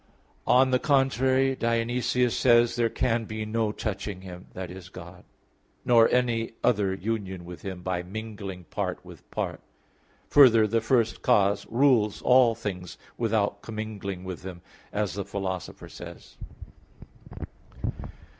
On 0.47 0.71
the 0.71 0.79
contrary, 0.79 1.55
Dionysius 1.55 2.35
says 2.35 2.75
(Div. 2.75 2.77
Nom. 2.77 2.77
ii): 2.77 2.77
"There 2.77 2.89
can 2.89 3.25
be 3.25 3.45
no 3.45 3.71
touching 3.71 4.21
Him," 4.21 4.47
i.e. 4.55 4.81
God, 4.91 5.23
"nor 5.85 6.09
any 6.09 6.53
other 6.63 6.91
union 6.95 7.45
with 7.45 7.61
Him 7.61 7.83
by 7.83 8.01
mingling 8.01 8.63
part 8.71 9.05
with 9.05 9.29
part." 9.29 9.61
Further, 10.29 10.65
the 10.65 10.81
first 10.81 11.21
cause 11.21 11.67
rules 11.69 12.19
all 12.23 12.55
things 12.55 12.97
without 13.15 13.61
commingling 13.61 14.23
with 14.23 14.41
them, 14.41 14.63
as 14.91 15.13
the 15.13 15.23
Philosopher 15.23 15.87
says 15.87 16.35
(De 17.35 17.45
Causis). 17.85 18.07